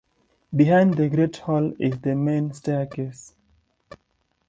[0.55, 3.35] Behind the great hall is the main staircase.